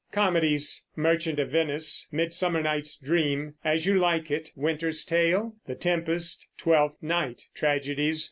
[0.11, 0.83] Comedies.
[0.95, 7.03] Merchant of Venice, Midsummer Night's Dream, As You Like It, Winter's Tale, The Tempest, Twelfth
[7.03, 7.43] Night.
[7.53, 8.19] Tragedies.